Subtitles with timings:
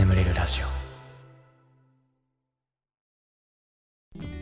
[0.00, 0.66] 眠れるラジオ。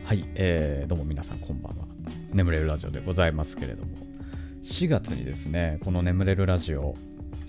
[0.07, 1.83] はい、えー、どうも皆さんこんばんは。
[2.31, 3.97] 眠れるラジオでございますけれども。
[4.63, 6.95] 4月にですねこの眠れるラジオ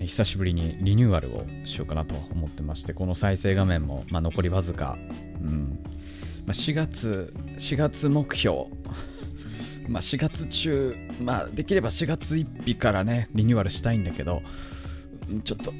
[0.01, 4.97] 久しぶりにリニューアルをしようかなと思ってましてこの再生画面も、まあ、残りわずか、
[5.41, 5.79] うん。
[6.45, 8.65] まあ、4月4月目標。
[9.87, 14.41] まあ4月中、まあ、できれば4月1日からねリニューアルしたいんだけど
[15.45, 15.71] ちょっと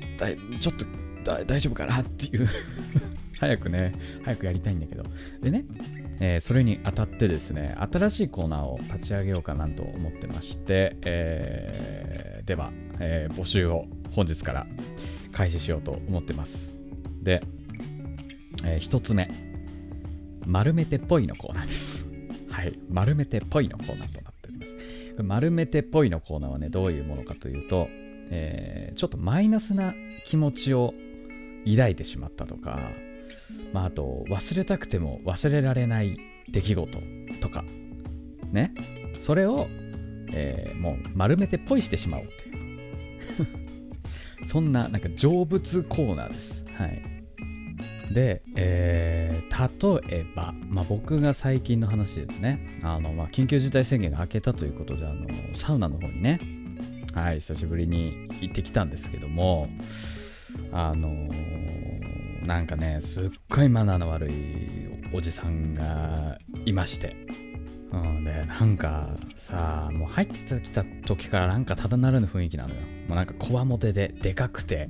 [0.62, 2.48] ちょっと大丈夫かなっていう
[3.40, 3.94] 早くね
[4.24, 5.04] 早くやりたいんだけど
[5.42, 5.66] でね
[6.24, 14.68] えー、それにあたってですね、新しいコーナーを立ち上げようかなと思ってまして、えー、では、えー、募集を本日から
[15.34, 16.76] 開始しようと思ってます。
[17.24, 17.42] で、
[18.64, 19.32] えー、一つ目、
[20.46, 22.08] 丸めてぽいのコーナーです。
[22.52, 24.76] はい、丸めてぽいのコーナーとなっております。
[25.24, 27.88] 丸めてぽいのコーナーはね、どういうものかというと、
[28.30, 30.94] え、ちょっとマイナスな気持ちを
[31.66, 32.92] 抱いてしまったとか、
[33.74, 36.18] まあ、あと忘れたくても忘れられない
[36.50, 37.00] 出来事
[37.40, 37.64] とか
[38.52, 38.74] ね。
[39.18, 39.68] それを、
[40.34, 44.46] えー、もう丸めてポイしてしまおうっていう。
[44.46, 46.66] そんななんか成仏コーナーです。
[46.74, 47.02] はい。
[48.12, 56.40] で、えー、例えば、まあ、僕が最近の話で言うとねあの、まあ、緊急事態宣言が明けたということであのサウナの方にね。
[57.14, 59.68] はい久しぶりに行ってきたんですけども
[60.72, 61.10] あの
[62.46, 64.34] なんかねすっごいマナーの悪い
[65.14, 67.16] おじさんがいまして、
[67.92, 72.82] うん、でなんかさもう入ってきた時からなんかただならぬ雰囲気なのよ。
[73.08, 74.90] もうなんかこわもてででかくて。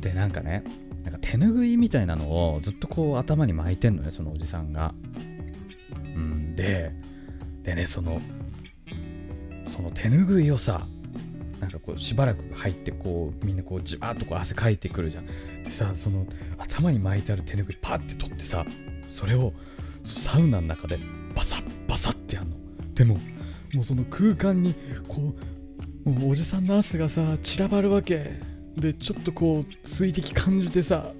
[0.00, 0.64] でなんかね
[1.04, 4.94] なんか手ぬぐいみたいなのをずっとこう頭に巻いてんのねそのおじさんが。
[5.92, 6.92] うんで
[7.62, 8.20] でねその
[9.68, 10.86] その手ぬぐいをさ
[11.62, 15.26] なんかこうしばらく入ってこうみんなこうじわっとこう汗かいてくるじゃん。
[15.26, 16.26] でさその
[16.58, 18.66] 頭に巻いてある手ぬぐいパッて取ってさ
[19.06, 19.52] それを
[20.04, 20.98] サウナの中で
[21.36, 22.56] バサッバサッってやんの。
[22.94, 23.20] でも
[23.72, 24.74] もうその空間に
[25.06, 25.34] こ
[26.04, 28.40] うもうおじさんの汗がさ散らばるわけ。
[28.76, 31.12] でちょっとこう水滴感じてさ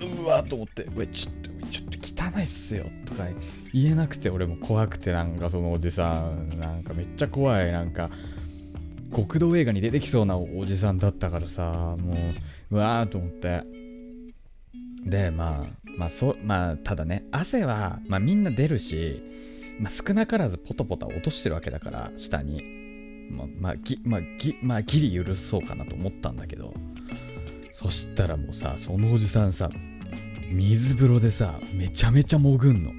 [0.00, 3.26] うわーと思って「うちょっとちょっと汚いっすよ」とか
[3.72, 8.10] 言えなくて俺も怖くてなんかそのおじさんなんかめっちゃ怖いなんか
[9.14, 12.14] 極道映画に出てきそうなおじさんだったからさも
[12.70, 13.62] ううわーと思って。
[15.04, 19.22] でまあまあそまあただね汗は、まあ、みんな出るし、
[19.80, 22.62] まあ、少なからずポトポタ落としてるわけだから下に。
[23.30, 26.74] まあまあぎ、まあ、ぎまあギリ許そうかなと思ったんだけど。
[27.70, 29.70] そしたらもうさそのおじさんさ
[30.50, 32.92] 水風呂でさめちゃめちゃ潜んの。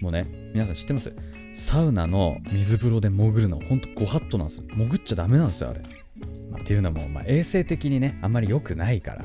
[0.00, 1.14] もうね皆さん知ってます？
[1.54, 4.64] サウナの水風呂で潜るのほんとご法度なんですよ。
[4.74, 5.80] 潜っちゃダメなんですよあれ、
[6.50, 9.24] まあ、っていうのも、まあ、衛生的にねあんまり良くないから。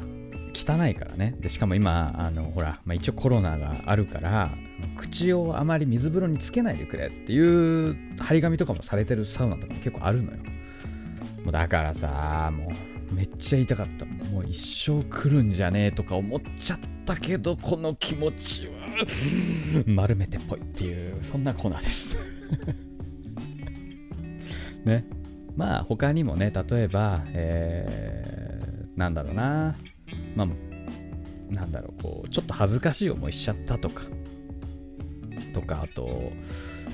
[0.59, 1.35] 汚いからね。
[1.39, 4.49] でしかも今あのほら、まあ、一応コロナがあるから
[4.95, 10.38] 口をあまり水風呂につけないでくれっていう張り紙とかもされてるサウナとかも結構あるのよ。
[11.44, 12.73] もうだからさも
[13.11, 14.05] うめっちゃ痛かった。
[14.05, 16.97] もう一生来るんじゃねえとか思っちゃって。
[17.07, 18.73] たけどこの気持ちは
[19.85, 22.19] 丸めてっぽいっていうそんなコーナーです。
[24.84, 25.06] ね。
[25.56, 29.78] まあ他にもね例えば、えー、なんだろうな。
[30.35, 30.47] まあ
[31.50, 34.03] なんだろうこうちょっと恥ずかしい思いしちゃったとか。
[35.53, 36.34] とかあと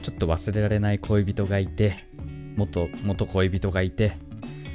[0.03, 2.05] ちょっと忘れられない恋人がいて
[2.55, 4.13] 元元恋人がいて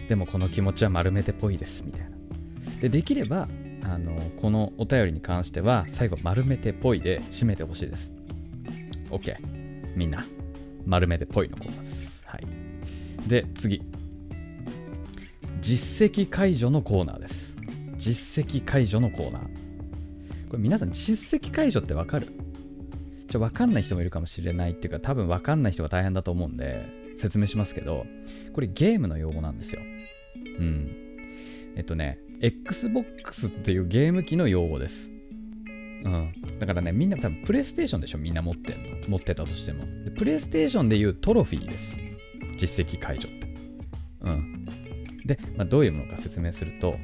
[0.09, 2.09] でもこの気持ちは丸めてっぽいですみたいな。
[2.81, 3.49] でできれば
[3.91, 8.13] あのこのお便りに関しては最後丸めてぽいで締めてほしいです。
[9.11, 9.37] OK
[9.97, 10.27] みんな
[10.85, 12.23] 丸めてぽいのコーナーです。
[12.27, 12.47] はい。
[13.27, 13.83] で次。
[15.61, 17.57] 実績解除のコーナーです。
[17.97, 19.43] 実績解除のコーナー。
[20.49, 22.29] これ皆さん実績解除ってわかる？
[23.29, 28.07] ちょ分かんない人もいるかもしれないっていうか多分分かんない人が大変だと思うんで説明しますけど
[28.55, 29.81] これゲームの用語なんですよ。
[29.81, 30.97] うん。
[31.77, 35.11] えっとね Xbox っていうゲーム機の用語です。
[36.05, 36.33] うん。
[36.59, 39.09] だからね、みんな多分プレイステーションでしょみんな持ってんの。
[39.09, 39.85] 持ってたとしても。
[40.05, 42.01] でプレイステーションでいうトロフィーです。
[42.57, 43.49] 実績解除って。
[44.23, 44.65] うん。
[45.25, 46.97] で、まあ、どういうものか説明すると、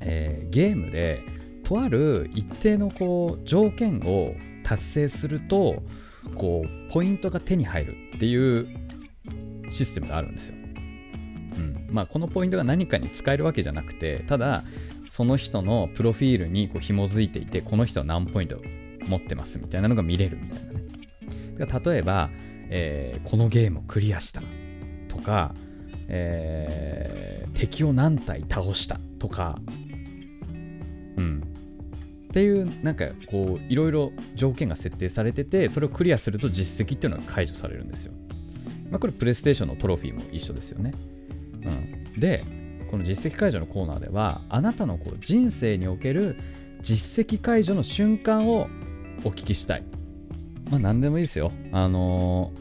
[0.00, 1.20] えー、ゲームで
[1.64, 5.82] とある一定のこう条件を達成すると、
[6.34, 8.68] こう、ポイントが手に入るっていう
[9.70, 10.61] システムがあるんですよ。
[11.56, 14.64] うんまあ、このポイントが何かに使えるわけじゃなくてただ
[15.06, 18.60] その人のプロフィールにこう紐づいていてこの人は何ポイント
[19.06, 20.82] 持ってますみたいなのが見れるみたいなね
[21.58, 22.30] だから例えば、
[22.70, 24.42] えー、このゲームをクリアした
[25.08, 25.54] とか、
[26.08, 29.58] えー、敵を何体倒したとか
[31.16, 31.42] うん
[32.30, 38.12] っていうなんかこういろいろ条件が設定されててそれをクリアすると実績っていうのが解除されるんですよ。
[38.90, 40.92] まあ、これプレイステーションのトロフィーも一緒ですよね。
[42.22, 42.44] で
[42.88, 46.38] この実績解除のコーナーではあなたのこう人生における
[46.80, 48.68] 実績解除の瞬間を
[49.24, 49.84] お聞きしたい。
[50.70, 51.52] まあ何でもいいですよ。
[51.72, 52.52] あの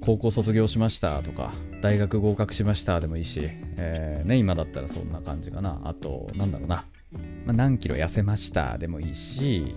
[0.00, 1.52] ー、高校卒業しましたとか
[1.82, 3.42] 大学合格しましたでもいいし、
[3.76, 5.80] えー、ね、今だったらそんな感じかな。
[5.84, 6.86] あと、なんだろうな。
[7.44, 9.74] まあ、何キロ痩せましたでもいいし、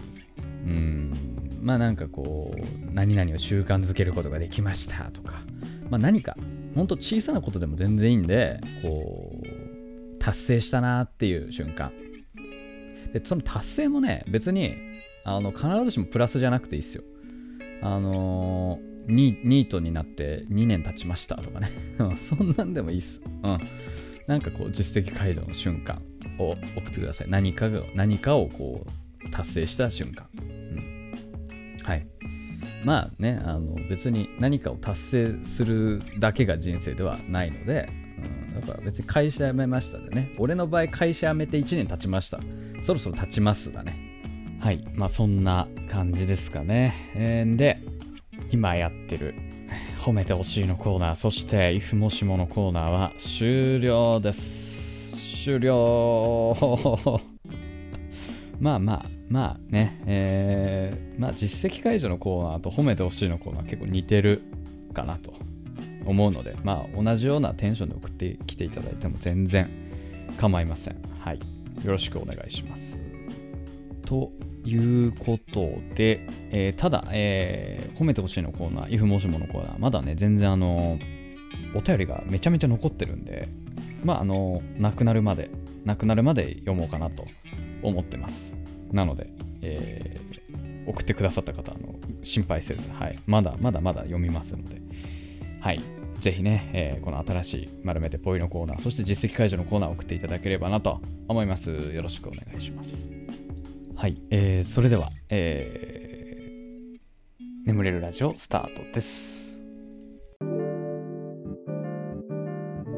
[0.65, 5.41] うん、まあなんかこう、何々を習慣づけることができましたとか、
[5.89, 6.37] まあ何か、
[6.77, 11.91] ほんと小さなことでも全然いいんで、こう、達成したなっていう瞬間。
[13.13, 14.75] で、その達成もね、別に、
[15.23, 17.03] あの、必ずしもプラスじゃなくていいっすよ。
[17.81, 21.69] あの、ニートになって2年経ちましたとかね。
[22.19, 23.21] そんなんでもいいっす。
[23.25, 23.59] うん。
[24.27, 26.01] なんかこう、実績解除の瞬間
[26.37, 27.29] を送ってください。
[27.29, 28.85] 何かが、何かをこ
[29.25, 30.27] う、達成した瞬間。
[30.37, 31.11] うん。
[31.83, 32.07] はい。
[32.83, 37.89] まあね、あの別に何かを達成するだけが人生ではないので、
[38.19, 40.33] うんだから別に会社辞めましたでね。
[40.37, 42.39] 俺の場合会社辞めて1年経ちました。
[42.81, 44.57] そろそろ経ちますだね。
[44.59, 44.83] はい。
[44.95, 46.93] まあそんな感じですかね。
[47.15, 47.81] えー、で、
[48.51, 49.35] 今やってる
[50.03, 55.43] 褒めてほしいのコーナー、そして if もしものコーナーは終了です。
[55.43, 56.55] 終了
[58.59, 58.96] まあま、
[59.29, 64.41] まあね、えー、まあ実績解除のコーナーと褒めてほしいのコーナー結構似てる
[64.93, 65.33] かなと
[66.05, 69.69] 思うので、まあ、同じようなテンションで送ってきていただいても全然
[70.37, 70.95] 構いません。
[71.19, 71.39] はい。
[71.83, 72.99] よろしくお願いします。
[74.05, 74.31] と
[74.63, 80.97] いうことで、えー、ただ、えー、褒めてほしいのコーナー、if もしものコーナー、まだね、全然あの、
[81.75, 83.49] お便りがめちゃめちゃ残ってるんで、
[84.03, 85.49] まあ、あの、なくなるまで、
[85.83, 87.27] なくなるまで読もうかなと
[87.81, 88.57] 思ってます。
[88.91, 89.29] なので、
[89.61, 94.81] えー、送ってくださった方、あの心配せず、はい、まだまだまだ読みますので、
[95.59, 95.81] はい、
[96.19, 101.71] ぜひね、えー、この新しい丸めてポイのコーナー、そして実績解除のコーナーを送っていただければなと思います。
[101.71, 103.09] よろしくお願いします。
[103.95, 106.99] はい、えー、それでは、えー、
[107.65, 109.61] 眠れるラジオスタートです。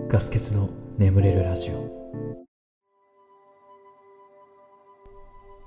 [0.09, 1.98] ガス欠の眠れるラジオ。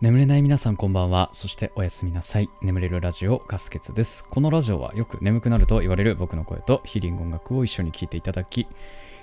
[0.02, 1.28] 眠れない皆さんこんばんは。
[1.30, 2.50] そしておやすみなさい。
[2.60, 4.24] 眠れるラジオガスケツです。
[4.24, 8.66] このラジオはよく眠くなると言われる僕の声とヒーリング音楽を一緒に聴いていただき、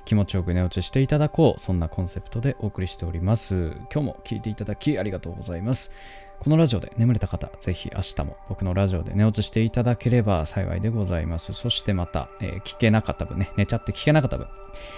[0.06, 1.62] 気持ちよく寝落ちしていただこう。
[1.62, 3.74] そんなコンセプトでお送りしております。
[3.94, 5.92] 今日も聴いていただきありがとうございます。
[6.40, 11.52] このラジオで眠れた方、ぜひ明日も僕のラジオで寝落ちしていただければ幸いでございます。
[11.52, 14.48] そしてまた、えー、聞けなかった分ね、寝ちゃって聞けなかった分、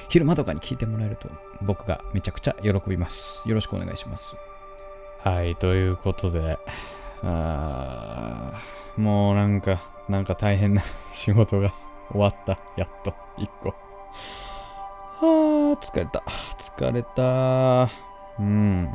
[0.10, 1.28] 昼間とかに聞いてもらえると
[1.64, 3.50] 僕がめちゃくちゃ喜びます。
[3.50, 4.36] よろしくお願いします。
[5.24, 6.58] はい、ということで、
[7.24, 8.60] あ
[8.98, 9.80] もうなんか、
[10.10, 10.82] なんか大変な
[11.14, 11.72] 仕事が
[12.12, 12.58] 終わった。
[12.76, 13.70] やっと、一個。
[13.70, 13.76] は
[15.78, 16.24] あ、疲れた。
[16.58, 17.88] 疲れた。
[18.40, 18.90] うん。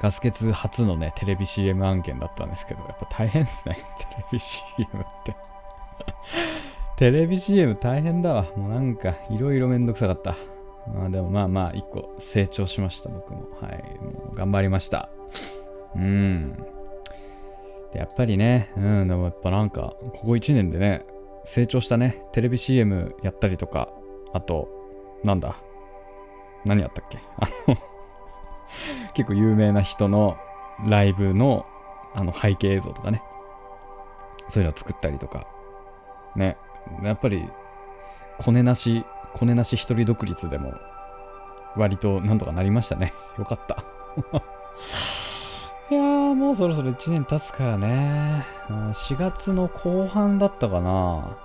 [0.00, 5.36] ガス欠初のね、テレビ CM 案件だったんですけど、やっぱ大変っすね、 テレビ CM って
[6.94, 8.44] テレビ CM 大変だわ。
[8.56, 10.36] もうなんか、いろいろめんどくさかった。
[11.04, 13.48] あでもまあまあ、一個成長しました、僕も。
[13.60, 13.82] はい。
[14.04, 15.08] もう頑張りました。
[15.94, 16.52] うん。
[17.92, 21.04] でやっぱりね、うん、でもやっぱなんか、ここ1年でね、
[21.44, 23.88] 成長したね、テレビ CM やったりとか、
[24.32, 24.68] あと、
[25.24, 25.56] なんだ、
[26.64, 27.18] 何やったっけ？
[27.38, 27.76] あの
[29.14, 30.36] 結構有名な人の
[30.84, 31.64] ライブの
[32.14, 33.22] あの背景映像とかね、
[34.48, 35.46] そういうの作ったりとか、
[36.34, 36.56] ね、
[37.02, 37.48] やっぱり、
[38.38, 39.04] コネなし
[39.36, 40.72] コネなし一人独立でも
[41.76, 43.12] 割となんとかなりましたね。
[43.38, 43.84] よかった。
[45.94, 48.46] いやーもうそろそろ1年経つからね。
[48.68, 51.36] 4月の後半だったかな。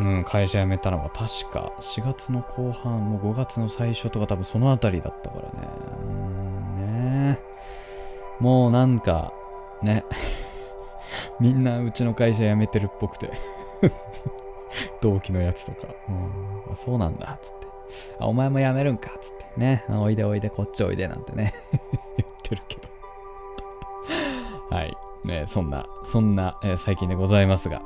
[0.00, 5.68] うん、会社辞めたのは確か4月の後半、もう5月の最初とか多分そのあたりだったからね。
[6.02, 7.38] うんね
[8.40, 9.32] もうなんか、
[9.82, 10.04] ね。
[11.38, 13.30] みんなうちの会社辞めてるっぽくて
[15.00, 15.88] 同期のやつとか。
[16.08, 17.66] うん、あそうなんだ、つって。
[18.18, 19.84] あ、お前も辞めるんか、つってね。
[19.88, 21.54] おいでおいで、こっちおいで、なんてね。
[22.18, 22.88] 言ってるけど
[24.74, 24.96] はい。
[25.24, 27.82] ね、そんな、そんな、えー、最近でございますが、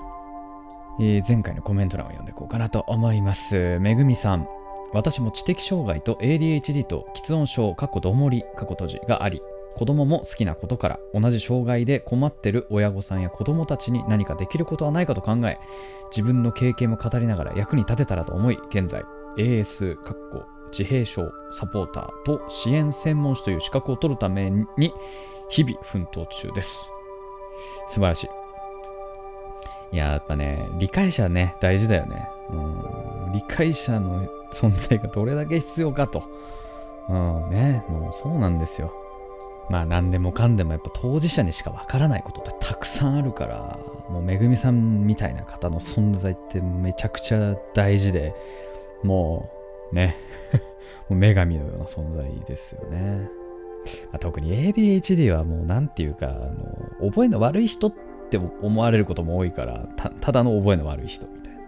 [0.99, 3.79] えー、前回のコメント欄を読んでいこうかなと思います。
[3.81, 4.47] めぐみさん。
[4.93, 9.41] 私も知的障害と ADHD と喫音症、過去どもり、過去閉じがあり、
[9.77, 15.59] 子供も好きなことから同じ障害で困ってる親御さんや子供たちに何かできることはないかと考え
[16.11, 19.05] 自分の経験も語りながら役に立てたらと思い現在
[19.37, 19.97] AS
[20.71, 24.93] 自閉症サポーターと支援専門士という資格を取るために
[25.49, 26.89] 日々奮闘中です。
[27.89, 28.31] 素晴らしい。
[29.93, 32.29] いややっぱね理解者ね大事だよね。
[32.51, 36.23] うん理解者の存在がどれだけ必要かと。
[37.09, 38.93] うんねもうそうなんですよ。
[39.71, 43.79] まあ何でもかんでもやっぱ当事者にしかわからないことってたくさんあるから
[44.11, 48.35] もうめぐみさんみたいな方の存在ってめちゃくちゃ大事で
[49.05, 49.49] も
[49.93, 50.17] うね
[51.09, 53.29] もう女神のような存在ですよね、
[54.11, 56.31] まあ、特に ADHD はもう何て言うかあ
[57.01, 57.93] の覚えの悪い人っ
[58.29, 61.61] て思われることも多いからたただの覚えの悪い人みたいな。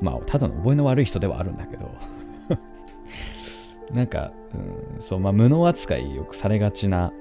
[0.00, 1.88] まあただの覚えの悪い人ではあるんだけど。
[3.92, 7.12] なんか、うん、そう、まあ、無能扱いよくされがちな、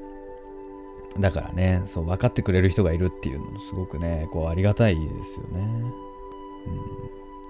[1.20, 5.60] だからね、そう、分かってくれる人がいるっていうのすごくね、こう、ありがたいですよね。
[5.60, 6.78] うん、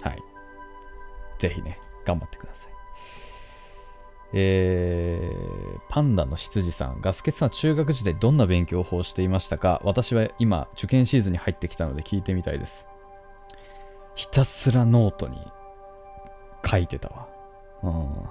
[0.02, 0.24] はい。
[1.38, 2.72] ぜひね、頑張ってください。
[4.34, 9.82] えー、パンダの羊さん、ガスケツさん中学時代どんな勉強法をしていましたか？
[9.84, 12.88] 私は今、受験シーズンに入ってきたので聞いてみたいです。
[14.16, 15.38] ひたすらノートに
[16.66, 17.28] 書いてたわ。
[17.84, 18.30] ひ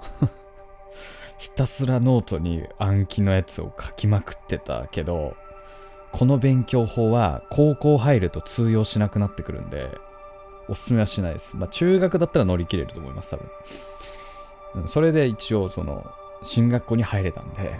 [1.61, 5.35] たすらノートに暗記のやつを書きまくってたけど、
[6.11, 9.95] この勉強法は高校入ると通用しなくなってくるんで、
[10.69, 11.55] おすすめはしないです。
[11.57, 14.87] まあ中学だったら乗り切れると思います、多分。
[14.87, 16.03] それで一応その、
[16.41, 17.77] 進学校に入れたんで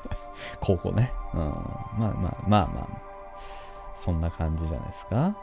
[0.60, 1.12] 高校ね。
[1.34, 1.40] うん。
[1.40, 1.50] まあ
[1.98, 3.38] まあまあまあ、
[3.94, 5.36] そんな感じじゃないですか。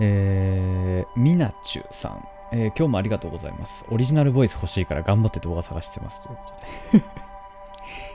[0.00, 2.35] えー、みなちゅさん。
[2.52, 3.84] えー、今日もありがとうございます。
[3.90, 6.22] オリジナルボイス欲しいから頑張って動画探してます。
[6.22, 6.42] というこ
[6.92, 7.04] とで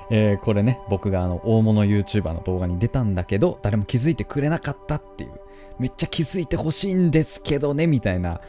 [0.13, 5.31] えー、これね、僕があの大物 YouTuber の動画に出たんだけど、誰も気づいてくれなかったっていう、
[5.79, 8.41] めっちゃ気づいてほしいんですけどね、みたいな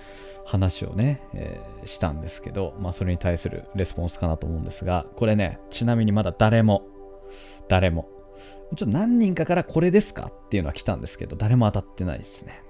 [0.44, 6.82] 話をね、えー、したんですけど、まあそれに対するレスポンスかなと思うんですが、これね、ちなみにまだ誰も、
[7.68, 8.08] 誰も、
[8.74, 12.61] ちょっと何人かからこれですかっていうのは来たんですけど、誰も当たってないですね。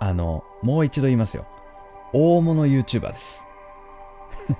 [0.00, 1.46] あの、もう一度言いますよ。
[2.12, 3.44] 大物 YouTuber です。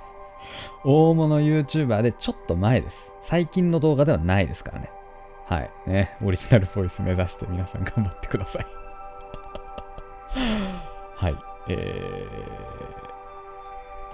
[0.85, 3.15] 大物 YouTuber でちょっと前です。
[3.21, 4.91] 最近の動画ではないですからね。
[5.45, 5.71] はい。
[5.87, 6.15] ね。
[6.23, 8.65] オリジナルボイス目指して皆さん頑張ってください
[11.17, 11.35] はい。
[11.67, 12.70] えー、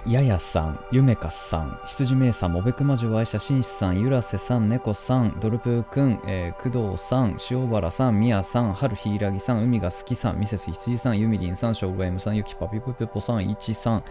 [0.08, 14.04] ややさん、ゆめかさん、羊めいさん、もべくまじを愛したしんしさん、ゆらせさん、ねこさん、ドルプーくん、えー、工藤さん、塩原さん、みやさん、はるひいらぎさん、海が好きさん、ミセス羊さん、ゆみりんさん、しょうがえむさん、ゆきぱぴぷぷぽさん、いちさん、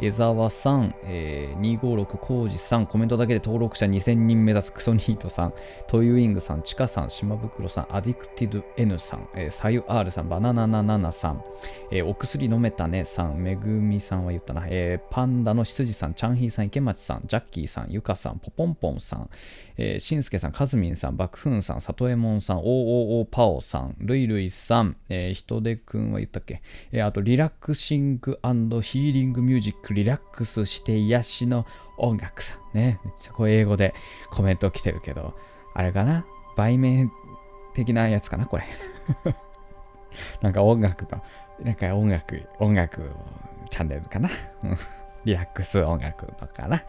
[0.00, 5.54] 江沢さん、えー、256こうじさん、コメントだけで登録者2000人目指すクソニートさん、
[5.86, 11.44] トイウィングさん、ちかさん、島袋さん、アディクティド N さん、えー、さゆ R さん、バナナナナナさん、
[11.92, 19.30] えー、お薬飲めたねさん、めぐみさんは言ったな、えー、パンダの羊さん、チャンヒーさん、池町さん、ジャッキーさん、ゆかさん、ポポンポンさん、
[19.76, 31.66] えー、しんすけさん、かずみんさん、バクフンさん、さとえもんさん、おーおおパオさん、るいるいさん、えー、ひとでくんは言ったっけ、えー、あと、リラクシングヒーリングミュージック、リラックスして癒しの
[31.98, 33.00] 音楽さんね。
[33.04, 33.94] めっちゃこう英語で
[34.30, 35.36] コメント来てるけど、
[35.74, 36.24] あれかな？
[36.56, 37.08] 売名
[37.74, 38.64] 的なやつかなこれ。
[40.40, 41.22] なんか音楽の、
[41.64, 43.10] なんか音楽、音楽
[43.70, 44.28] チャンネルかな？
[45.24, 46.84] リラックス音楽のかな。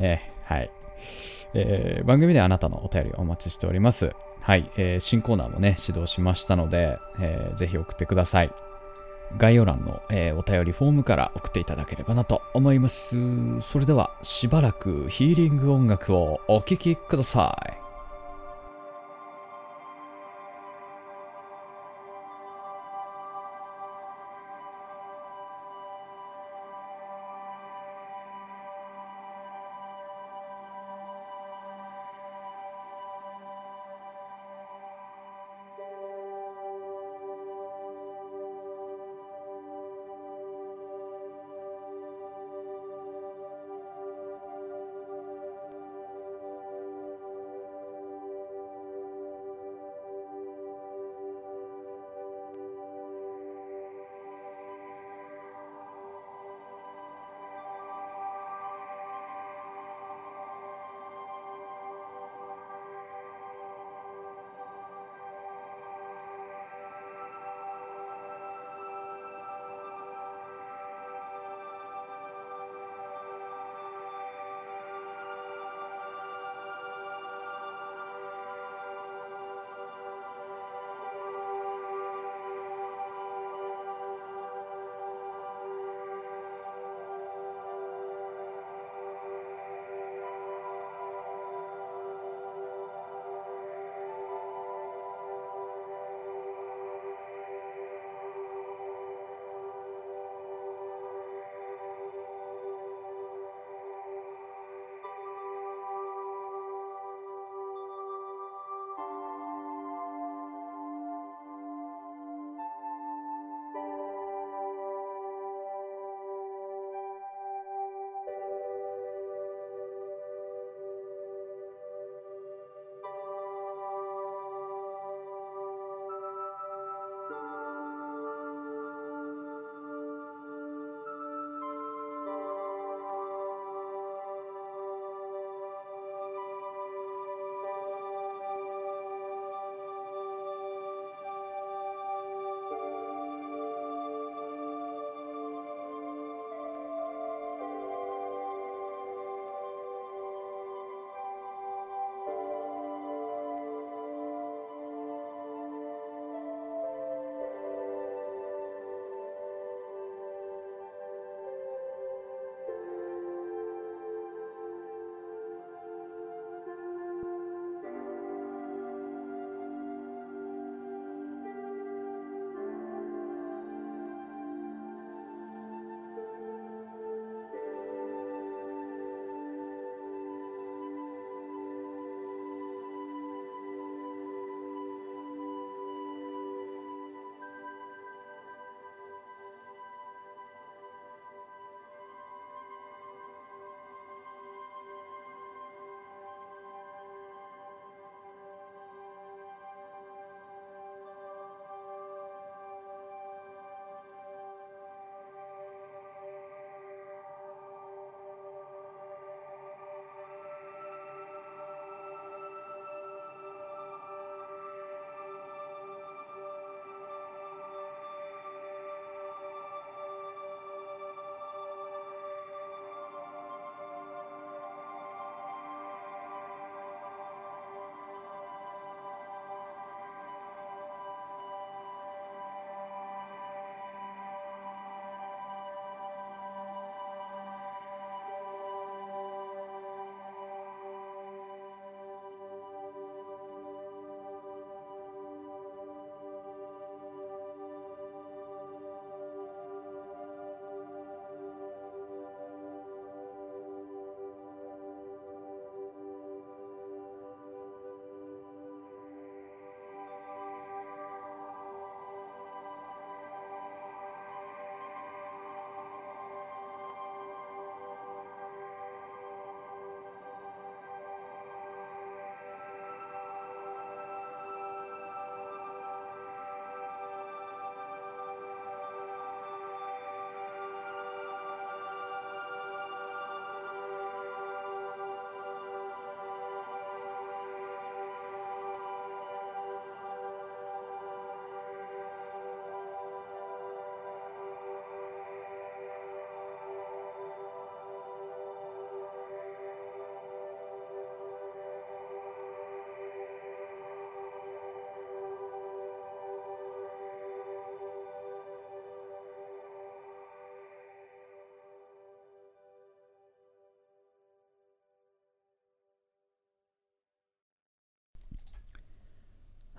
[0.00, 0.70] えー、はい。
[1.54, 4.14] えー、番組ではあなたのお便りお待ちしております。
[4.40, 8.52] はい、えー、新コーナーもね、指導しましたので、えー、ぜひ送ってください。
[9.38, 13.16] 概要欄の、えー、お便りフォームから送っていただければなと思います。
[13.60, 17.83] それではしばらくヒーリング音楽をお聴きください。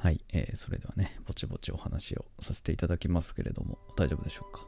[0.05, 4.67] はい、えーそれではね、ぼちぼちお話をさせていただきますけれども、大丈夫でしょうか？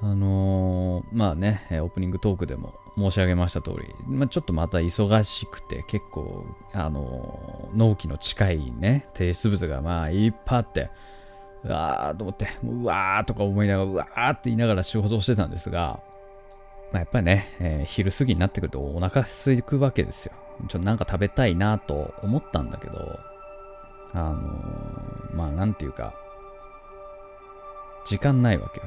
[0.00, 10.88] あのーまあね、オープニングトークでも申し上げました通り、まあ、ちょっとまた忙しくて、結構、あのー納期の近いね、提出物がまあいっぱいあって、
[11.62, 16.00] うわーと思って、ううわーとか思いながら、うわーって言いながら仕事をしてたんですが、
[16.90, 20.32] まあ、やっぱりね、えー昼過ぎになってくるとお腹空くわけですよ。
[20.68, 23.20] ちょっとなんか食べたいなと思ったんだけど、
[24.14, 24.36] あの
[25.32, 26.14] まあなんていうか、
[28.04, 28.86] 時間ないわけよ。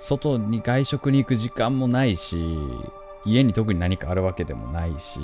[0.00, 2.58] 外に外食に行く時間もないし、
[3.24, 5.20] 家に特に何かあるわけでもないし、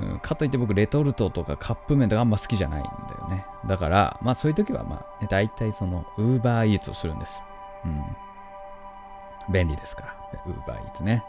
[0.00, 3.46] うん、かといって僕レトルトとかカップ麺とかあんま好きじゃないんだよね。
[3.66, 7.42] だから、まあそういう時はまあ、ね、大体その Uber Eats をするんです。
[7.84, 9.52] うん。
[9.52, 10.14] 便利ですから。
[10.46, 11.24] Uber Eats ね。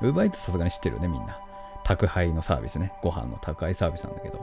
[0.00, 1.38] Uber Eats さすがに知ってるよね、みんな。
[1.84, 2.92] 宅配のサービスね。
[3.02, 4.40] ご飯の宅配サービスなんだけど。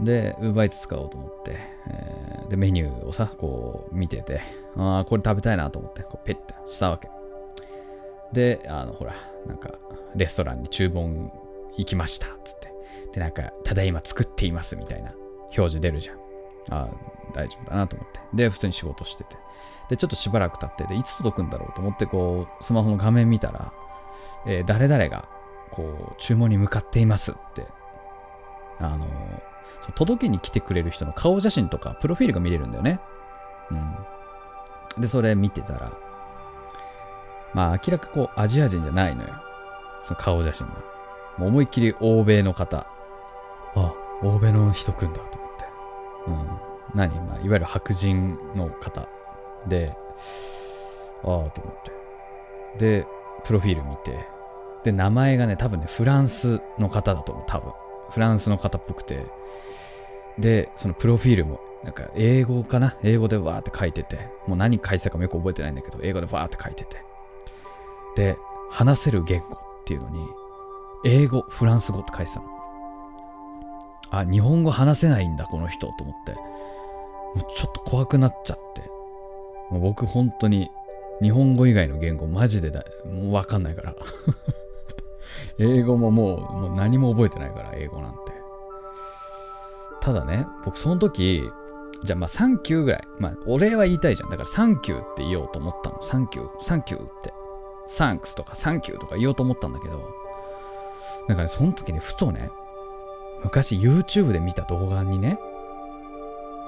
[0.00, 1.56] で、Uber Eats 使おうと思って、
[1.88, 4.40] えーで、メニューをさ、こう見てて、
[4.76, 7.08] ああ、これ食べたいなと思って、こうペッてしたわけ。
[8.32, 9.14] で、あの、ほら、
[9.46, 9.70] なんか、
[10.14, 11.30] レストランに注文
[11.76, 12.72] 行きました、つって。
[13.12, 15.12] で、なんか、ただいま作っています、みたいな
[15.46, 16.16] 表示出るじゃん。
[16.70, 16.88] ああ、
[17.34, 18.20] 大丈夫だなと思って。
[18.34, 19.36] で、普通に仕事してて。
[19.90, 23.72] で、ちょっとしばらく経って、で、いつ届くんだろうと思って、こう、スマホの画面見たら、
[24.46, 25.28] えー誰々が、
[25.70, 27.66] こう、注文に向かっていますって、
[28.78, 29.06] あの
[29.80, 33.00] その届けに来てくれる人の顔写真とか、プロフィールが見れるんだよね。
[33.70, 35.00] うん。
[35.00, 35.92] で、それ見てたら、
[37.54, 39.30] まあ、明らかこう、アジア人じゃないのよ。
[40.04, 40.74] その顔写真が。
[41.38, 42.86] もう思いっきり欧米の方。
[43.74, 45.64] あ、欧米の人来んだと思って。
[46.26, 46.58] うん。
[46.94, 47.20] 何？
[47.20, 49.08] まあ、いわゆる白人の方。
[49.66, 49.96] で、
[51.24, 51.50] ああ、と思っ
[51.82, 51.92] て。
[52.78, 53.06] で、
[53.44, 54.26] プロフィール見て。
[54.84, 57.44] で、名前がね、多分ね、フランスの方だと思う。
[57.46, 57.72] 多分。
[58.12, 59.26] フランスの方っぽくて。
[60.38, 62.96] で、そのプロフィールも、なんか英語かな？
[63.02, 64.28] 英語でわーって書いてて。
[64.46, 66.96] もう何書いてたかもよく覚えてないんだけど、英語でわーって書いてて。
[68.16, 68.36] で、
[68.70, 70.26] 話せる言語っていうのに、
[71.04, 72.46] 英語、フランス語って書いてたの。
[74.10, 76.32] あ、日本語話せないんだ、この人、と思って。
[76.32, 76.38] も
[77.36, 78.82] うちょっと怖くなっちゃって。
[79.70, 80.70] もう僕、本当に、
[81.20, 83.94] 日本語以外の言語、マジでだ、もうわかんないから。
[85.58, 88.18] 英語ももう、もう何も覚えてないから、英語なんて。
[90.00, 91.50] ただね、僕、その時、
[92.02, 93.04] じゃあまあ、サンキューぐらい。
[93.18, 94.30] まあ、お礼は言いたいじゃん。
[94.30, 96.02] だから、サンキューって言おうと思ったの。
[96.02, 97.32] サンキュー、サンキューって。
[97.86, 100.08] サンクスとかサンキューとか言おうと思ったんだけど、
[101.28, 102.50] なんかね、その時にふとね、
[103.44, 105.38] 昔 YouTube で見た動画にね、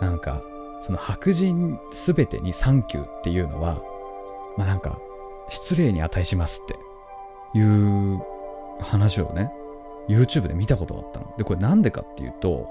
[0.01, 0.42] なんか、
[0.83, 3.81] その白人すべてにサンキューっていうのは、
[4.57, 4.99] まあなんか、
[5.49, 8.23] 失礼に値しますっていう
[8.80, 9.52] 話をね、
[10.08, 11.34] YouTube で見たことがあったの。
[11.37, 12.68] で、これなんでかっていうと、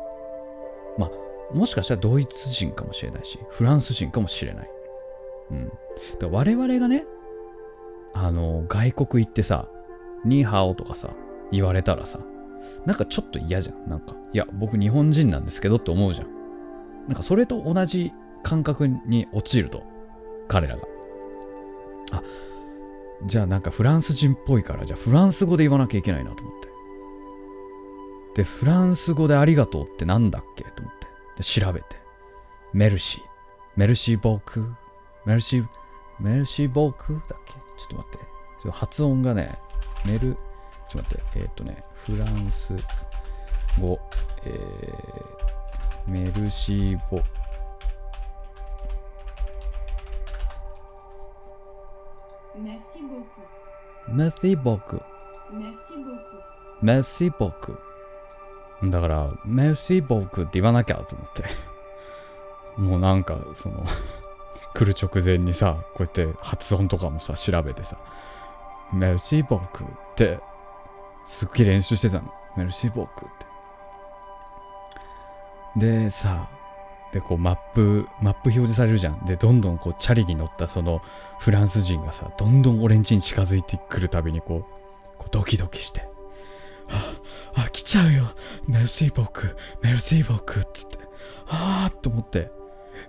[0.98, 4.70] まあ、もしかしたらドイツ人かもしれないし、フランス人かもしれない。
[5.52, 5.68] うん。
[5.68, 5.78] だか
[6.22, 7.06] ら我々がね、
[8.14, 9.68] あの、外国行ってさ、
[10.26, 11.10] ニーハオとかさ、
[11.52, 12.20] 言われたらさ、
[12.86, 13.90] なんかちょっと嫌じゃん。
[13.90, 16.28] なんか、いや、僕日本人なんですけどって思うじゃん。
[17.08, 18.14] なんかそれと同じ
[18.44, 19.84] 感覚に陥ると、
[20.48, 20.84] 彼らが。
[22.12, 22.24] あ、
[23.26, 26.68] じゃあなんかフランス人っぽいから、じゃあフランス語で言わなきゃいけないなと思って。
[28.36, 30.64] で、フランス語でありがとうってなんだっけ？
[30.64, 31.08] と思って。
[31.38, 31.98] で、調べて。
[32.74, 33.24] メルシー。
[33.76, 34.74] メルシーボーク？
[35.26, 35.68] メルシー、
[36.20, 37.54] メルシーボークだっけ？
[37.54, 38.18] ちょっと待って。
[38.64, 39.52] ちょ発音がね、
[40.06, 40.36] メル、ちょっ
[40.92, 41.40] と待って。
[41.40, 42.74] えーっ、とね、フランス
[43.80, 44.00] 語、
[44.46, 47.22] えー、メルシーボ、
[52.56, 55.02] メシーボーク。
[55.52, 56.44] Merci beaucoup.
[56.82, 57.80] メルシーボーク。
[58.84, 61.46] だから、メルシーボークって言わなきゃと思って。
[62.78, 63.86] もうなんか、その、
[64.76, 67.96] 来る直前にさ、こうやって発音とかもさ、調べてさ、
[68.92, 70.40] メルシーボークって、
[71.26, 72.34] すっげえ練習してたの。
[72.58, 73.30] メルシーボークっ
[75.78, 75.86] て。
[76.04, 76.50] で、さ、
[77.14, 79.24] で、こうマップ、マップ表示されるじゃん。
[79.26, 81.02] で、どんどんこう、チャリに乗ったその
[81.40, 86.02] フランス人がさ、どんどん俺ん家に近づいてくるたびにこう、こうドキドキして。
[86.90, 87.14] あ、
[87.54, 88.26] あ、来ちゃうよ。
[88.68, 90.98] メルシーボク、メルシーボクっつって。
[91.48, 92.52] あーっと思って。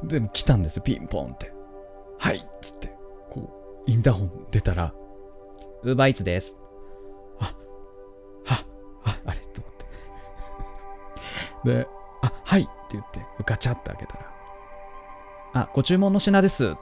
[0.03, 1.51] でも来たんです、ピンポンって。
[2.19, 2.89] はいっつって。
[3.31, 4.93] こう、インターホン出たら、
[5.83, 6.59] ウーバーイーツです。
[7.41, 7.55] あ、
[8.45, 8.65] は、
[9.05, 9.75] あ、あれと思っ
[11.65, 11.73] て。
[11.73, 11.89] で、
[12.21, 14.31] あ、はい言って、ガチャって開けたら、
[15.55, 16.77] あ、ご注文の品です。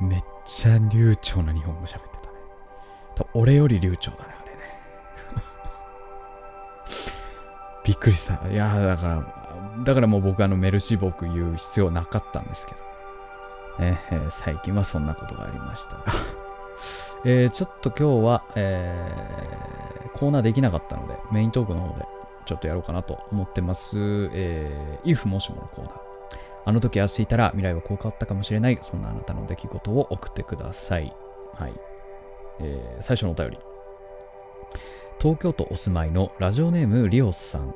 [0.00, 2.38] めっちゃ流暢な日本語喋ってたね。
[3.14, 4.58] 多分俺より流暢だね、あれね。
[7.84, 8.48] びっくりした。
[8.48, 12.86] いやだから、だからもう僕あのメルシー僕言う必要なかったんですけど。
[13.78, 16.04] えー最近はそんなことがありましたが。
[17.24, 19.86] えーちょっと今日は、えー
[20.16, 22.06] コーナーできなかったので、メイントークの方で
[22.46, 23.96] ちょっとやろうかなと思ってます。
[24.32, 25.92] えー、if もしものコーナー。
[26.64, 28.78] あの時ああしていたら未来はこう変わったかもしれない。
[28.82, 31.14] そんなあなたの出来事を送ってください。
[31.54, 31.74] はい。
[32.60, 33.58] えー最初のお便り。
[35.20, 37.74] 東京都お住まいのラジオネームリオスさん。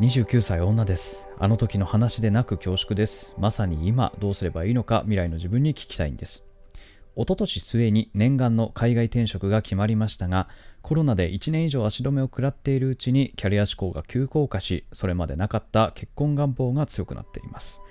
[0.00, 1.26] 29歳女です。
[1.38, 3.34] あの時の話でなく恐縮です。
[3.38, 6.49] まさに今どうすればいいのか未来の自分に聞きたいんです。
[7.20, 10.48] 一昨年末に念願の海外転職が決まりましたが、
[10.80, 17.82] コロナで1年以上足止めを食らっているうちにキャリア志向が急降下し、それまでなかった結婚願望が強くなっています。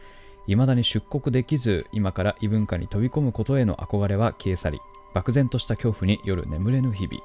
[0.48, 4.80] 未だに出国できず、今から異文化に飛び込むことへの憧れは消え去り、
[5.14, 7.22] 漠然とした恐怖に夜眠れぬ日々。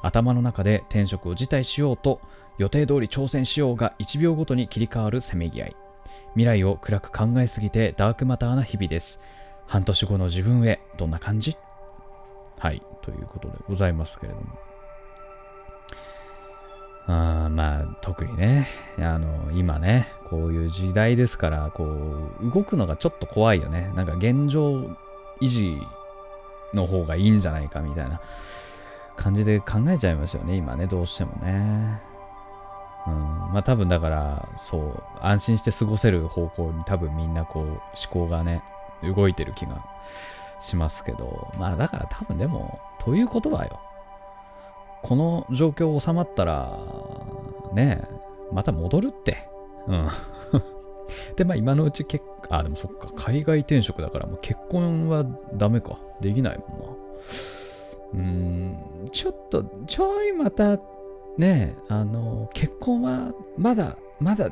[0.00, 2.22] 頭の中で転職を辞退しようと
[2.58, 5.76] 予定通り挑戦しようが1秒ごとに切り替わるせめぎ合い
[6.34, 9.22] 未来を暗く考えすぎてダークマターな日々です
[9.66, 11.56] 半年後の自分へどんな感じ？
[12.58, 14.46] はいということでございますけれども。
[17.06, 18.66] あまあ特にね
[18.98, 23.92] あの今ねこういう時代ですからこう動くのがちょっと怖いよね。
[23.94, 24.72] なんか現状
[25.40, 25.78] 維持
[26.72, 28.20] の方がいいんじゃないかみたいな
[29.16, 32.00] 感じで考えちゃいますよね、今ね、どうしてもね。
[33.06, 33.14] うん、
[33.52, 38.64] まあ多分だから、そう、安心して過ごせる方向に多分みんなこう、思考がね、
[39.12, 39.84] 動いてる気が
[40.60, 43.80] しますけど、まあだから多分でも、ということはよ、
[45.02, 46.78] この状況収まったら、
[47.72, 48.08] ねえ、
[48.52, 49.48] また戻るって。
[49.86, 50.08] うん。
[51.36, 55.98] で、まあ今のうち結あ、でもそっか、海外転職だからもう結婚はダメか。
[56.20, 56.86] できないもんな。
[58.14, 60.80] うーんちょっとちょいまたね
[61.38, 64.46] えあの結婚はまだまだ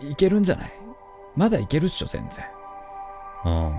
[0.00, 0.72] いけるんじゃない？
[1.36, 2.44] まだいけるっしょ全然
[3.44, 3.72] うん。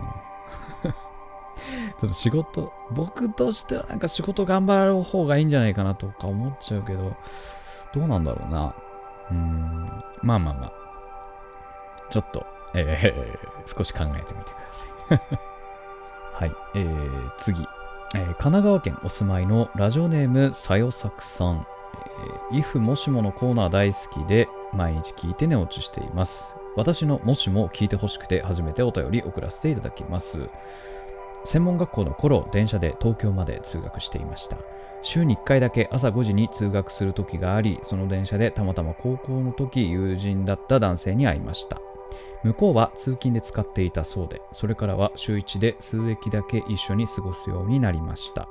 [0.84, 7.15] ちょっと仕事僕としてはなんか仕事頑張る方がいいんじゃないかなとか思っちゃうけど
[7.93, 8.76] どうなんだろうな。
[9.32, 10.04] うん。
[10.21, 10.73] まあまあまあ。
[12.10, 12.45] ちょっと
[12.76, 15.21] えー、 少し考えてみてください。
[16.34, 16.56] はい。
[16.76, 17.62] えー、次。
[18.15, 21.65] えー神奈川県お住まいのラジオネームさよさくさん、
[22.52, 26.56] えー、if もしものコーナー大好きで毎日聞いて寝落ちしています。
[26.75, 30.49] 私のもしも聞いてほしくて初めてお便り送らせていただきます。
[31.45, 34.57] 専門学校の頃電車で東京まで通学していました。
[35.01, 41.81] 週に1回だけ朝5時に通学する時がありその電車でたまたま高校の時友人だった男性に会いました。
[42.43, 48.47] 向こうは通勤で使っていたそうで、それからは週1で数駅だけ一緒に過ごすようになりました。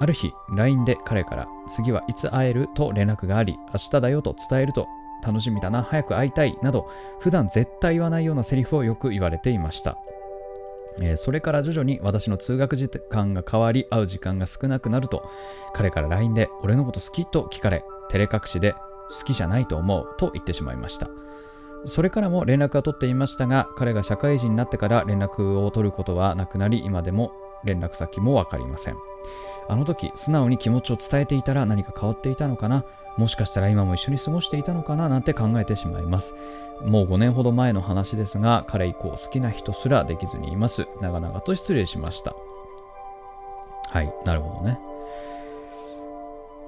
[0.00, 4.86] ある日、LINE で彼から、次はいつ会えると連絡があり、明日だよと伝えると、
[5.24, 6.88] 楽しみだな、早く会いたい、など、
[7.20, 9.98] 普段絶対言わないようなセリフをよく言われていました。
[11.00, 15.30] えーそれから徐々に私の通学時間が変わり会う時間が少なくなると
[15.72, 18.72] 彼から LINE で俺のこと好きと聞かれ照れ隠しで
[19.16, 21.08] 好きじゃないと思うと言ってしまいました
[21.84, 27.32] それからも連絡は取っていましたが、彼が社会人になってから連絡を取ることはなくなり、今でも
[27.64, 28.96] 連絡先もわかりません。
[29.68, 32.84] あの時、素直に気持ちを伝えていたら何か変わっていたのかな？
[33.16, 35.08] もしかしたら今も一緒に過ごしていたのかな？
[35.08, 36.34] なんて考えてしまいます。
[36.84, 40.86] もう5年ほど前の話ですが、彼以降好きな人すらできずにいます。
[41.00, 42.34] 長々と失礼しました。
[43.90, 44.78] はい、なるほどね。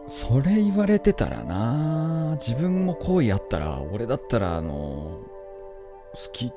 [0.08, 6.54] それ言われてたらな自分も好意あったら俺だったらあの好き好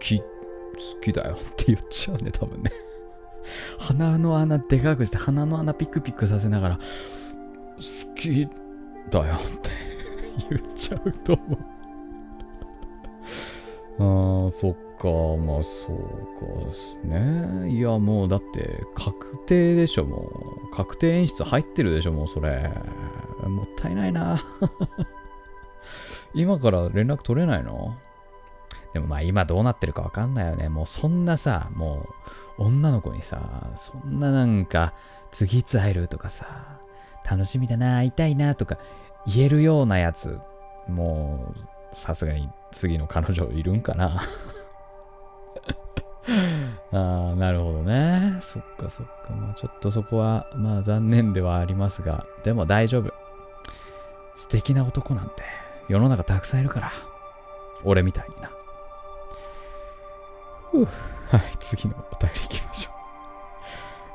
[0.00, 0.24] き好
[1.02, 2.72] きだよって言っちゃうね多分ね
[3.78, 6.82] 鼻の穴でかくして鼻の穴ピクピクさせながら好
[8.14, 8.48] き
[9.10, 9.70] だよって
[10.50, 11.58] 言っちゃうと思う。
[14.00, 15.08] あーそっか。
[15.42, 15.96] まあそう
[16.60, 17.70] かですね。
[17.70, 20.18] いやもうだって確定でしょも
[20.72, 20.74] う。
[20.74, 22.70] 確定演出入ってるでしょもうそれ。
[23.46, 24.42] もったいないな。
[26.34, 27.96] 今から連絡取れないの？
[28.98, 32.08] でもまあ今どうなってるかわかんないよねもうそんなさも
[32.58, 34.92] う女の子にさそんななんか
[35.30, 36.80] 次いつ会えるとかさ
[37.30, 38.76] 楽しみだな会いたいなとか
[39.24, 40.40] 言えるようなやつ
[40.88, 44.20] もうさすがに次の彼女いるんかな
[46.92, 48.36] ああ、なるほどね。
[48.40, 49.32] そっかそっか。
[49.32, 53.14] まあちょっとそこは、まあ残念ではありますが、でも大丈夫。
[54.34, 55.42] 素敵な男なんて
[55.88, 56.92] 世の中たくさんいるから。
[57.84, 58.50] 俺みたいにな。
[60.72, 62.94] はい、次のお便り行きましょう。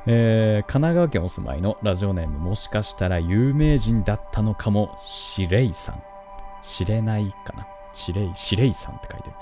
[0.06, 6.02] えー、神奈川県お住まいのラジオネームもしかしたら有名人だったのかもしれいさん。
[6.62, 7.66] 知れないかな。
[7.92, 9.36] シレイ、シレイさんって書いてる。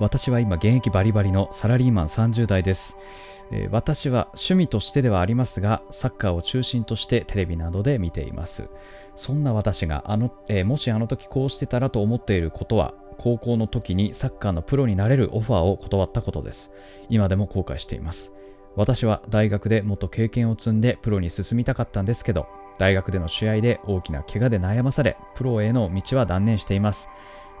[0.00, 2.96] 私は今現役バリバリのサラリーマン30代です、
[3.50, 8.68] えー私は趣味としてではありますがサッカーを中心としてテレビなどで見ています
[9.14, 16.72] そんな私があの、えーもしあの時こうしてたらと思っていることは高校の時にサッカーのプロになれるオファーを断ったことです。
[17.10, 18.32] 今でも後悔しています。
[18.76, 22.46] 私は大学でもっと経験を積んでプロに進みたかったんですけど
[22.78, 27.10] 大学での試合で大きな怪我で悩まされプロへの道は断念しています。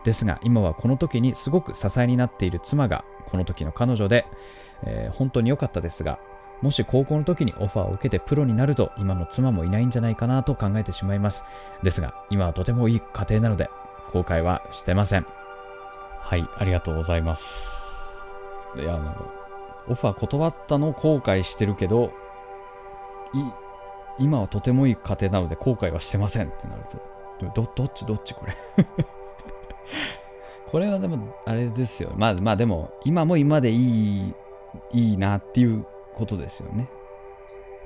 [0.02, 4.24] ですが今はこの時にすごく支えになっている妻がこの時の彼女で、
[4.84, 6.18] えー本当に良かったですが
[6.62, 11.44] もし高校の時にオファーを受けてプロになると今の妻もいないんじゃないかなと考えてしまいます。
[11.82, 13.68] ですが今はとてもいい家庭なので
[14.10, 15.39] 後悔はしてません。
[16.30, 17.68] はいありがとうございます。
[18.76, 19.32] いやあの
[19.88, 22.12] オファー断ったのを後悔してるけど
[23.34, 23.42] い
[24.20, 26.84] 今はとてもいい家庭なので後悔はしてませんってなる
[27.40, 28.54] とどどっちどっちこれ？
[30.70, 32.12] これはでもあれですよ。
[32.14, 33.74] まあまあでも今も今でい
[34.28, 34.34] い
[34.92, 36.88] いいなっていうことですよね。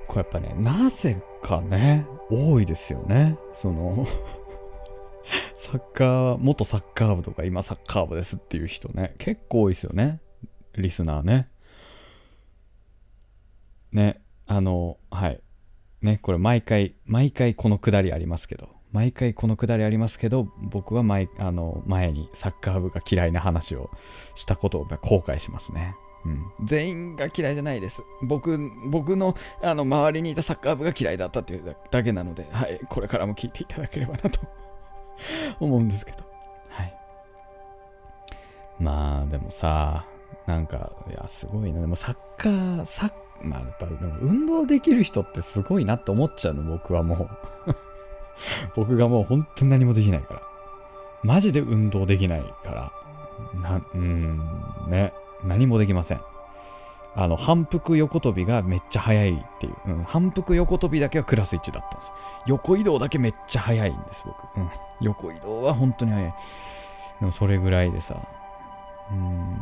[0.07, 3.38] これやっぱねなぜかね多いですよね。
[3.54, 4.04] その
[5.64, 9.14] サッカー元サッカー部とか今サッカー部ですっていう人ね。
[9.16, 10.20] 結構多いですよね。
[10.77, 11.48] リスナーね。
[13.90, 15.40] ねあのはい。
[16.03, 18.68] ねこれ毎回毎回このくだりありますけど。
[18.92, 23.90] 毎回このくだりありますけど僕は前あの前にサッカー部が嫌いな話を
[24.37, 28.05] したことを後悔しますね、うん、全員が嫌いじゃないです。
[28.22, 34.38] 僕僕のあの周りにいたサッカー部が嫌いだったというだけなので、はい、これからも聞いていただければなと
[35.61, 36.18] 思うんですけど。
[36.70, 36.94] はい。
[38.79, 40.07] まあでもさ
[40.46, 41.81] なんかいやすごいな。
[41.81, 47.29] でもサッカーサッまあやっぱでも運動できる人ってすごいなって思っちゃうの僕はも
[47.66, 47.74] う。
[48.74, 50.42] 僕がもう本当に何もできないから。
[51.22, 52.92] マジで運動できないから。
[53.61, 54.40] なうん
[54.88, 55.12] ね。
[55.44, 56.20] 何もできません。
[57.16, 62.12] あの反復横跳びがめっちゃ速いっていう、うん、反復横跳びだけはクラス1だったんです
[62.46, 66.35] 横移動だけめっちゃ速いんです僕、うん、横移動は本当に速い。
[67.20, 68.16] でもそれぐらいでさ。
[69.11, 69.61] うん。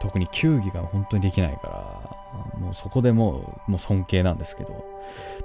[0.00, 4.84] 特に球技が本当にできないからもうそこでもうもう尊敬なんですけど。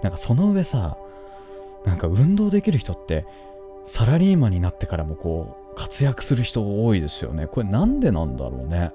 [0.02, 0.98] なんかその上さ
[1.86, 3.26] なんか運動できる人って
[3.86, 7.48] サラリーマンになってからもこう活躍する人多いですよね。
[7.48, 8.92] これなんでなんだろうね。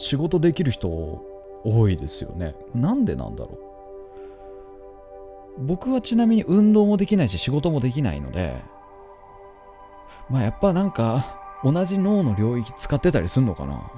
[0.00, 2.54] 仕事できる人多いですよね。
[2.74, 3.58] なんでなんだろ
[5.58, 5.66] う。
[5.66, 8.56] 僕はちなみに運動もできないし仕事もできないので
[10.30, 13.82] まあやっぱなんか同じ脳の領域使ってたりすんのかな。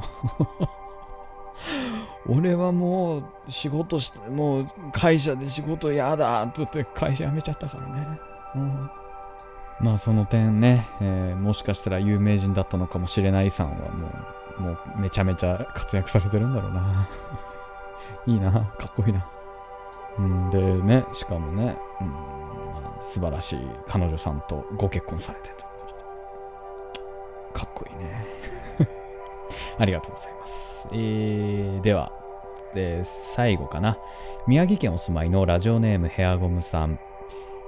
[2.29, 8.19] 俺はもう仕事してもう会社で仕事やだって言って会社辞めちゃったからね、
[8.55, 8.91] うん、
[9.81, 14.11] まあその点ね、えーもしかしたら有名人だったのかもしれないさんはもう
[14.59, 17.09] もうめちゃめちゃ活躍されてるんだろうな
[18.27, 19.27] いいなかっこいいな
[20.19, 22.15] うんでねしかもね、うん
[23.05, 25.95] 素晴らしい彼女さんとご結婚されてということ
[27.53, 28.25] でかっこいいね
[29.77, 30.87] ありがとうございます。
[30.93, 32.12] えーでは、
[32.77, 33.99] えー最後かな。
[34.47, 37.01] 宮城県お住まいのラジオネームヘアゴムさん。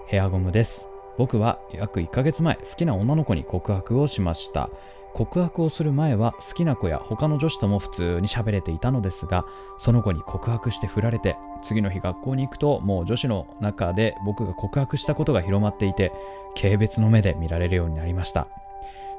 [0.06, 0.88] ヘアゴムです。
[1.18, 4.70] 僕は約1ヶ月前、好きな女の子に告白をしました。
[5.14, 9.46] 告白をする前は好きな子や他の女子とも普通に喋れていたのですが、
[9.78, 16.12] その子に告白して振られて、次の日学校に行くともう女子の中で僕が告白したことが広まっていて、
[16.60, 18.48] 軽蔑の目で見られるようになりました。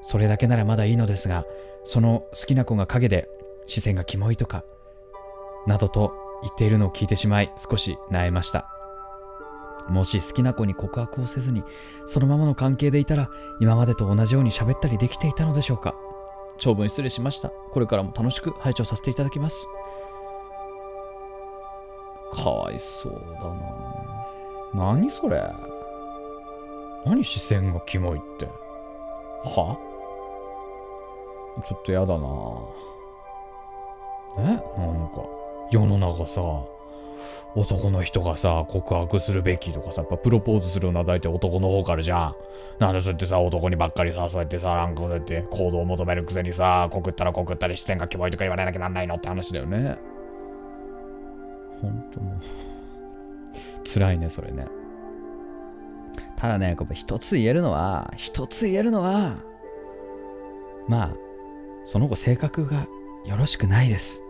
[0.02, 1.46] それだけならまだいいのですが、
[1.86, 3.30] その好きな子が陰で
[3.66, 4.64] 視線がキモいとか、
[5.66, 8.75] などと言っているのを聞いてしまい少し萎えました。
[9.90, 11.64] もし好きな子に告白をせずに、
[12.06, 15.96] そのままの関係でいたら、今までと同じように喋ったりできていたのでしょうか？
[16.58, 17.50] 長文失礼しました。
[17.50, 19.68] これからも楽しく拝聴させていただきます。
[22.34, 24.96] かわいそうだな。
[24.98, 25.44] 何それ？
[27.06, 28.48] 何視線がキモいって？
[29.44, 29.78] は？
[31.64, 32.28] ちょっとやだな
[34.40, 34.44] え？
[34.44, 34.58] なん
[35.14, 35.22] か
[35.72, 36.42] 世の中さ
[37.56, 42.36] 男の人がさ告白するべきとかさやっぱプロポーズするのは大体男の方からじゃん。
[42.80, 49.98] なんでそうやってさ男にばっかりさそうやってさなんかそうやって行動を求めるくせにさ告ったら告ったり視線がキモいとか言われなきゃなんないのって話だよね。
[51.82, 52.40] ほんともう。
[53.88, 54.68] 辛いねそれね。
[56.36, 59.38] ただねこれ一つ言えるのは一つ言えるのは
[60.90, 61.16] まあ
[61.86, 62.88] その子性格が
[63.26, 64.24] よろしくないです。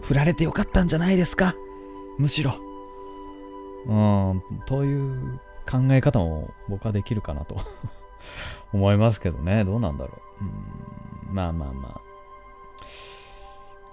[0.00, 1.54] 振られてよかったんじゃないですか。
[2.18, 2.54] むしろ
[3.86, 7.56] うんという考え方も僕はできるかなと
[8.72, 9.64] 思いますけどね。
[9.64, 10.44] どうなんだろう。
[10.44, 12.00] うんまあまあまあ。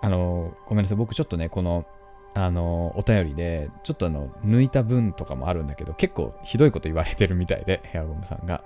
[0.02, 0.98] あの、ごめんなさい。
[0.98, 1.86] 僕ちょっとね、この、
[2.34, 8.64] あの、お便りで、ちょっとあの、抜いた文とかもあるんだけど、結構ひどいこと言われてるみたいで、ヘアゴムさんが。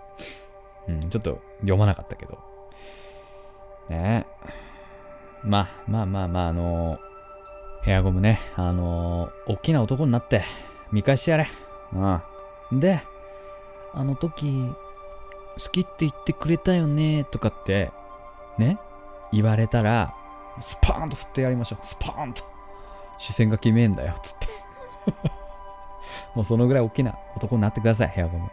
[0.88, 2.38] うん、ちょっと読まなかったけど。
[3.89, 4.26] ね
[5.43, 6.99] まあまあまあまあ、あの
[7.86, 10.43] ヘアゴムね、あの大きな男になって
[10.91, 11.47] 見返してやれ。
[11.93, 12.79] うん。
[12.79, 13.03] で、
[13.93, 14.73] あの時、
[15.63, 17.91] 好きって言ってくれたよねとかって、
[18.57, 18.79] ね、
[19.31, 20.15] 言われたら、
[20.59, 21.86] スパーンと振ってやりましょう。
[21.86, 22.43] スパーンと。
[23.17, 24.47] 視線が決めんだよ、つって。
[26.33, 28.49] もうそのぐらい大きな男になってください、ヘアゴム。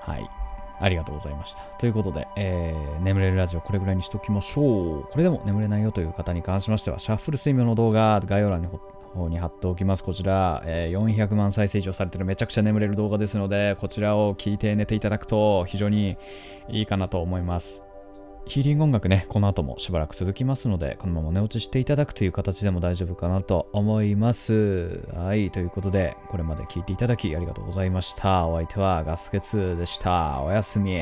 [0.00, 0.39] はい。
[0.80, 1.62] ありがとうございました。
[1.78, 5.02] ということで、えー、眠れるラジオこれぐらいにしときましょう。
[5.02, 8.68] これでも眠れないよという方に関しましては、シャッフル睡眠の動画、概要欄に
[9.14, 10.04] 方に貼っておきます。
[10.04, 16.16] こちら、えー400万再生以上されてるめちゃくちゃ眠れる動画ですので、こちらを聞いて寝ていただくと非常に
[16.68, 17.89] いいかなと思います。
[18.46, 25.08] ヒーリング音楽ね、この後もしばらく続きますので、このまま寝落ちしていただくという形でも大丈夫かなと思います。
[25.14, 28.46] はい、ということで、これまで聴いていただきありがとうございました。
[28.46, 30.40] お相手はガスケツでした。
[30.42, 31.00] おやすみ。